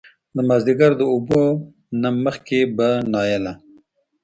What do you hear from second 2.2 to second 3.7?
مخکې به نايله